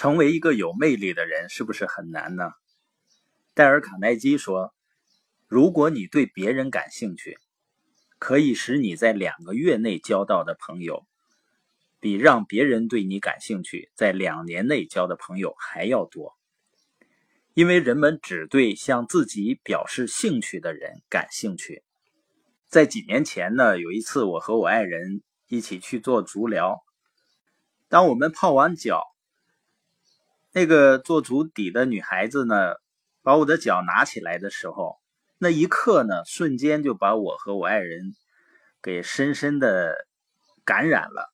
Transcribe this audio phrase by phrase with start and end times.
[0.00, 2.52] 成为一个有魅力的人是不是很难呢？
[3.52, 4.72] 戴尔·卡耐基说
[5.46, 7.36] ：“如果你对别人感兴趣，
[8.18, 11.06] 可以使你在两个月内交到的朋友，
[12.00, 16.34] 比让别人对你感兴趣在两年内交的朋友还要多。
[17.52, 21.82] 因为人们只对向自己表示兴趣的人感兴趣。”
[22.68, 26.82] 在几年前呢，有一次我和我爱人一起去做足疗，
[27.90, 29.09] 当我们泡完脚。
[30.52, 32.74] 那个做足底的女孩子呢，
[33.22, 34.98] 把我的脚拿起来的时候，
[35.38, 38.14] 那一刻呢，瞬间就把我和我爱人
[38.82, 39.94] 给深深的
[40.64, 41.32] 感染了。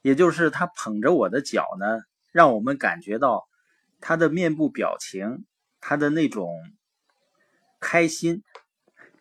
[0.00, 1.98] 也就是她捧着我的脚呢，
[2.30, 3.48] 让我们感觉到
[4.00, 5.44] 她的面部表情，
[5.80, 6.48] 她的那种
[7.80, 8.44] 开心，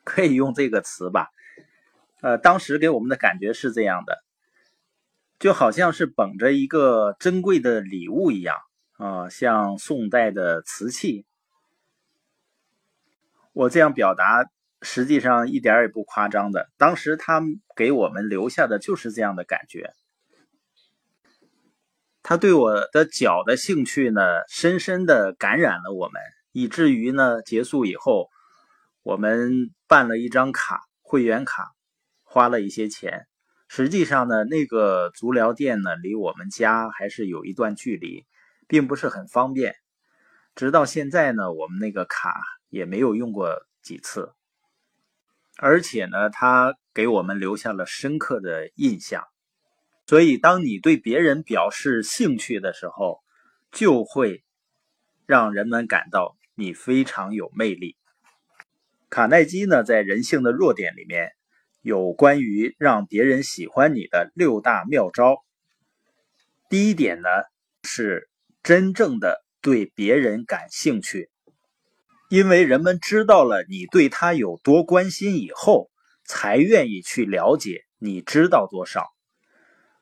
[0.03, 1.30] 可以用这个词吧。
[2.21, 4.23] 呃，当时给我们的感觉是这样的，
[5.39, 8.55] 就好像是捧着一个珍贵的礼物一样。
[8.97, 11.25] 啊，像宋代的瓷器，
[13.53, 14.49] 我这样表达
[14.81, 16.69] 实际上一点也不夸张的。
[16.77, 17.41] 当时他
[17.75, 19.94] 给我们留下的就是这样的感觉。
[22.23, 26.19] 他对我的脚的兴趣呢，深深的感染了我们，
[26.52, 28.29] 以至于呢，结束以后，
[29.03, 31.72] 我们办了一张卡，会员卡，
[32.23, 33.27] 花了一些钱。
[33.69, 38.25] 实际上呢，那个足疗店呢，离我们家还是有一段距离。
[38.67, 39.75] 并不是很方便，
[40.53, 44.33] 直到现在呢，我们那个卡也没有用过几次，
[45.57, 49.23] 而且呢，它给我们留下了深刻的印象。
[50.05, 53.21] 所以，当你对别人表示兴趣的时候，
[53.71, 54.43] 就会
[55.25, 57.95] 让人们感到你非常有魅力。
[59.09, 61.31] 卡耐基呢，在《人性的弱点》里面
[61.81, 65.45] 有关于让别人喜欢你的六大妙招。
[66.69, 67.29] 第一点呢
[67.83, 68.29] 是。
[68.67, 71.29] 真正的对别人感兴趣，
[72.29, 75.89] 因为人们知道了你对他有多关心以后，
[76.25, 79.06] 才愿意去了解你知道多少。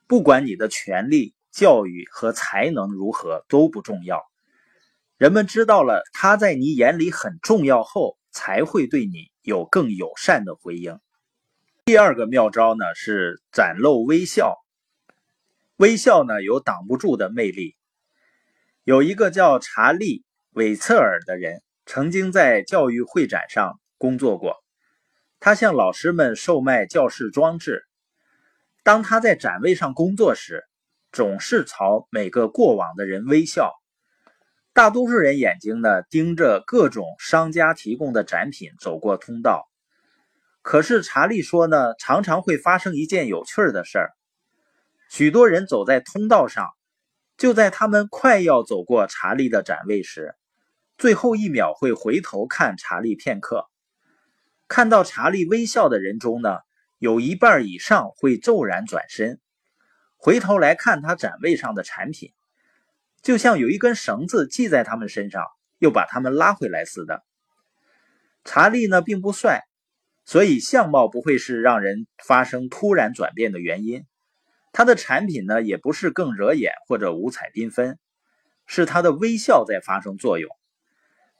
[0.07, 4.23] 不管你的权利、教育和才能如何都不重要，
[5.19, 10.97] 人们知道了他在你眼里很重要后，才会对你有更友善的回应。
[11.85, 14.55] 第二个妙招呢是展露微笑，
[15.75, 17.75] 微笑呢有挡不住的魅力。
[18.85, 20.19] 有一个叫查理·
[20.51, 24.63] 韦策尔的人，曾经在教育会展上工作过。
[25.39, 27.83] 他向老师们售卖教室装置。
[28.83, 30.65] 当他在展位上工作时，
[31.11, 33.73] 总是朝每个过往的人微笑。
[34.71, 39.67] 大多数人眼睛呢盯着各种商家提供的展品走过通道。
[40.61, 44.11] 可是查理说呢，常常会发生一件有趣的事儿：
[45.09, 46.69] 许多人走在通道上。
[47.37, 50.35] 就在他们快要走过查理的展位时，
[50.97, 53.69] 最后一秒会回头看查理片刻。
[54.67, 56.59] 看到查理微笑的人中呢，
[56.97, 59.39] 有一半以上会骤然转身，
[60.15, 62.33] 回头来看他展位上的产品，
[63.21, 65.43] 就像有一根绳子系在他们身上，
[65.77, 67.21] 又把他们拉回来似的。
[68.43, 69.63] 查理呢并不帅，
[70.23, 74.05] 所以相貌不会是让人发生突然转变的原因。
[74.75, 77.97] 他的产品呢，也不是更惹眼或者五彩缤纷，
[78.65, 80.53] 是他的微笑在发生作用。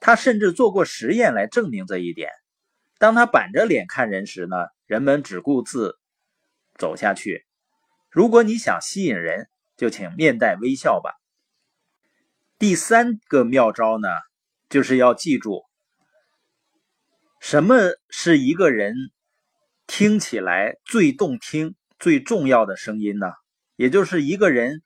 [0.00, 2.30] 他甚至做过实验来证明这一点。
[2.96, 5.98] 当他板着脸看人时呢，人们只顾自
[6.78, 7.44] 走下去。
[8.10, 11.12] 如果你想吸引人，就请面带微笑吧。
[12.58, 14.08] 第三个妙招呢，
[14.70, 15.66] 就是要记住，
[17.38, 17.76] 什么
[18.08, 18.94] 是一个人
[19.86, 21.74] 听起来最动听。
[21.98, 23.32] 最重要的声音呢，
[23.76, 24.82] 也就是一个人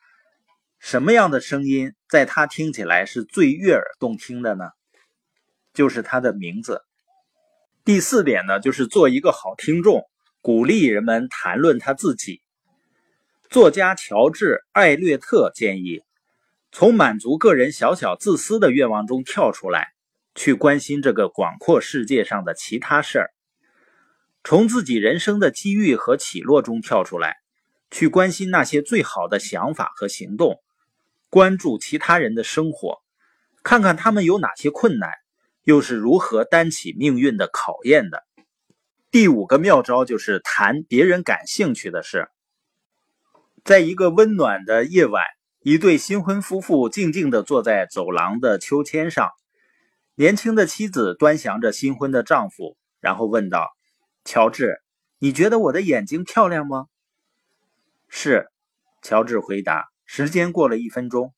[0.78, 4.64] 什么样的声音，在他听起来是最悦耳动听的呢？
[5.74, 6.82] 就是他的名字。
[7.84, 10.04] 第四点呢，就是做一个好听众，
[10.40, 12.42] 鼓励人们谈论他自己。
[13.48, 16.02] 作家乔治·艾略特建议，
[16.70, 19.88] 从满足个人小小自私的愿望中跳出来，
[20.34, 23.30] 去关心这个广阔世界上的其他事儿。
[24.42, 27.36] 从自己人生的机遇和起落中跳出来，
[27.90, 30.60] 去关心那些最好的想法和行动，
[31.28, 33.02] 关注其他人的生活，
[33.62, 35.10] 看看他们有哪些困难，
[35.64, 38.24] 又是如何担起命运的考验的。
[39.10, 42.28] 第五个妙招就是谈别人感兴趣的事。
[43.62, 45.22] 在一个温暖的夜晚，
[45.62, 49.30] 一对新婚夫妇静静地坐在走廊的秋千上，
[50.14, 53.68] 年轻的妻子端详着新婚的丈夫，然后问道。
[54.24, 54.82] 乔治，
[55.18, 56.86] 你觉得我的眼睛漂亮吗？
[58.08, 58.50] 是，
[59.02, 59.88] 乔治回答。
[60.04, 61.32] 时间过了一分钟。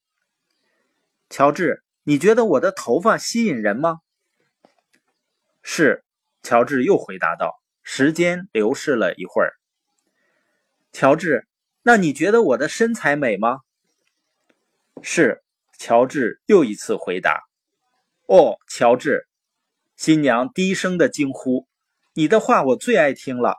[1.29, 4.01] 乔治，你觉得我的头发吸引人吗？
[5.63, 6.05] 是，
[6.43, 7.61] 乔治又回答道。
[7.83, 9.53] 时间流逝了一会儿。
[10.93, 11.47] 乔治，
[11.83, 13.61] 那你觉得我的身材美吗？
[15.03, 15.43] 是，
[15.79, 17.43] 乔治又一次回答。
[18.27, 19.27] 哦，乔治，
[19.97, 21.67] 新娘低声的惊呼
[22.15, 23.57] ：“你的话我最爱听了。”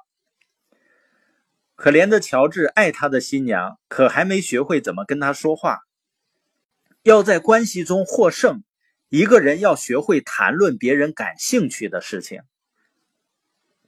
[1.75, 5.79] 可怜的乔治爱他的新娘，可还没学会怎么跟他说话。
[7.01, 8.63] 要在关系中获胜，
[9.09, 12.41] 一个人要学会谈论别人感兴趣的事情。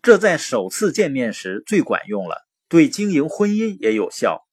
[0.01, 4.45] 这在首次见面时最管用了，对经营婚姻也有效。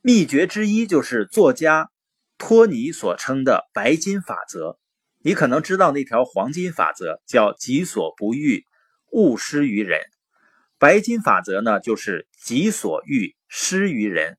[0.00, 1.90] 秘诀之一就是作家
[2.38, 4.78] 托尼所称的“白金法则”。
[5.18, 8.64] 你可能知道那条黄金法则，叫“己所不欲，
[9.10, 10.00] 勿施于人”。
[10.78, 14.38] 白金法则呢，就是“己所欲，施于人”。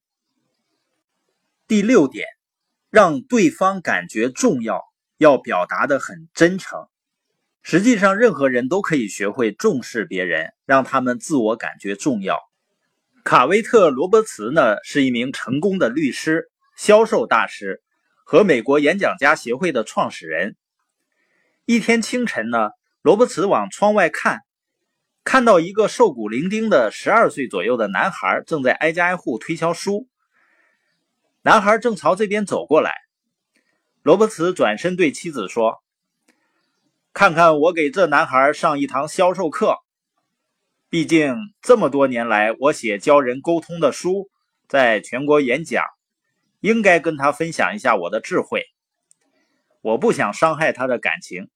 [1.68, 2.26] 第六点。
[2.90, 4.82] 让对方感觉重要，
[5.18, 6.88] 要表达的很真诚。
[7.62, 12.40] 实际上，任何人都可以学会重视别人，让他们自我感觉重要。
[13.26, 17.84] 卡威特·罗伯茨呢，是一名成功的律师、销售大师
[18.24, 20.56] 和美国演讲家协会的创始人。
[21.66, 22.70] 一天清晨呢，
[23.02, 24.40] 罗伯茨往窗外看，
[25.28, 30.08] 看到一个瘦骨伶仃的十二岁左右的男孩正在挨家挨户推销书。
[31.42, 32.94] 男孩正朝这边走过来，
[34.04, 35.84] 罗伯茨转身对妻子说
[37.12, 39.76] ：“看看我给这男孩上一堂销售课。
[40.90, 44.30] 毕竟这么多年来，我写教人沟通的书，
[44.70, 45.84] 在全国演讲，
[46.62, 48.64] 应该跟他分享一下我的智慧。
[49.82, 51.50] 我不想伤害他的感情，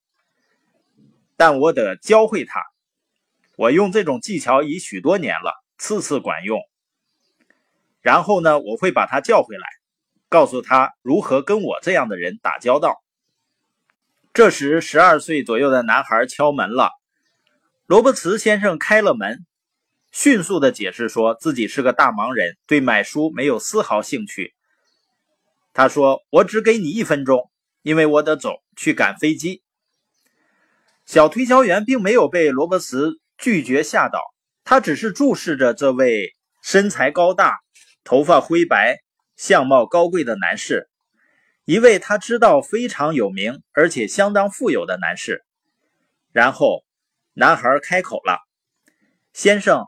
[1.38, 2.60] 但我得教会他。
[3.62, 6.60] 我用这种技巧已许多年了，次次管用。
[8.02, 9.68] 然后呢，我会把他叫回来。”
[10.30, 13.04] 告诉他如何跟我这样的人打交道。
[14.34, 16.90] 这时，十二岁左右的男孩敲门了。
[17.86, 19.46] 罗伯茨先生开了门，
[20.12, 24.56] 迅速的解释说自己是个大忙人，对买书没有丝毫兴趣。
[25.72, 27.52] 他说：“我只给你一分钟，
[27.84, 29.62] 因为我得走去赶飞机。”
[31.06, 34.22] 小推销员并没有被罗伯茨拒绝吓倒，
[34.64, 36.34] 他只是注视着这位
[36.64, 37.60] 身材高大、
[38.06, 39.00] 头发灰白。
[39.38, 40.88] 相貌高贵的男士，
[41.66, 45.44] 一位他知道非常有名而且相当富有的男士。
[46.32, 46.86] 然后，
[47.34, 48.38] 男孩开口了
[49.34, 49.88] ：“先生，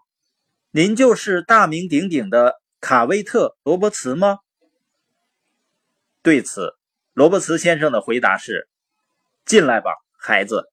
[0.71, 4.39] 您就是大名鼎鼎的卡威特·罗伯茨吗？”
[6.23, 6.73] 对此，
[7.13, 8.67] 罗伯茨先生的回答是
[9.45, 10.63] ：“进来吧，孩子。”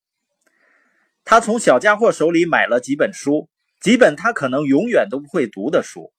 [1.30, 3.48] 他从小家伙手里买了几本书，
[3.80, 6.12] 几本他可能永远都不会读的书。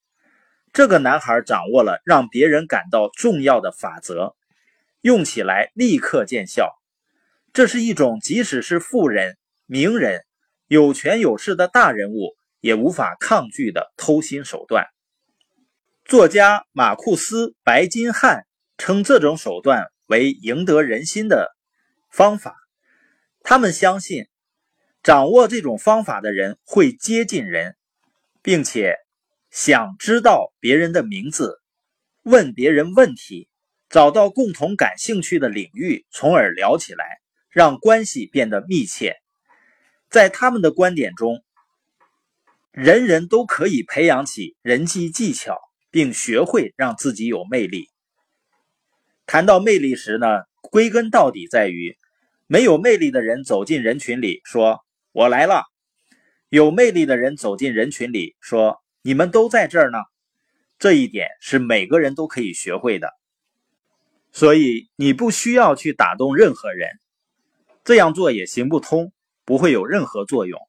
[0.71, 4.37] 这个男孩掌握了让别人感到重要的法则，
[5.01, 6.71] 用起来立刻见效。
[7.51, 9.35] 这是一种即使是富人、
[9.65, 10.21] 名人、
[10.67, 14.85] 有权有势的大人物也无法抗拒的偷心手段。
[16.05, 18.45] 作家马库斯·白金汉
[18.77, 21.53] 称这种手段为赢得人心的
[22.09, 22.55] 方法。
[23.43, 24.27] 他们相信，
[25.03, 27.75] 掌握这种方法的人会接近人，
[28.41, 28.95] 并且。
[29.53, 31.61] 想知道别人的名字，
[32.23, 33.49] 问别人问题，
[33.89, 39.17] 找到共同感兴趣的领域，从而聊起来，让关系变得密切。
[40.09, 41.43] 在他们的观点中，
[42.71, 45.59] 人人都可以培养起人际技巧，
[45.89, 47.89] 并学会让自己有魅力。
[49.25, 50.27] 谈到魅力时呢，
[50.61, 51.97] 归根到底在于，
[52.47, 54.79] 没有魅力的人走进人群里说
[55.11, 55.65] “我来了”，
[56.49, 58.81] 有魅力的人走进人群里说。
[59.03, 59.97] 你们都在这儿呢，
[60.77, 63.09] 这一点是每个人都可以学会的。
[64.31, 66.87] 所以你不需要去打动任何人，
[67.83, 69.11] 这样做也行不通，
[69.43, 70.61] 不会有任何作用。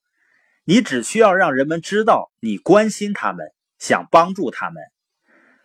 [0.65, 4.83] 你只需要让人们知道你关心他们，想帮助他们。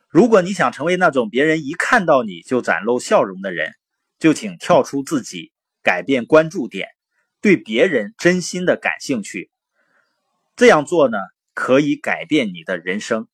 [0.10, 3.72] 如果你想成为那种别人一看到你就展露笑容的人，
[4.20, 6.90] 就请跳出自己，改变关注点，
[7.42, 9.50] 对别人真心的感兴趣。
[10.56, 11.18] 这样做呢？
[11.54, 13.28] 可以改变你的人生。